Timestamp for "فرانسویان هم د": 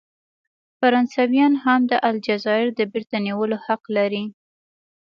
0.79-1.93